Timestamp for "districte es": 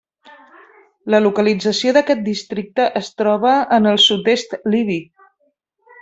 2.31-3.11